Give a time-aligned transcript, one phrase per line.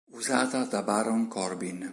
[0.09, 1.87] Usata da Baron Corbin.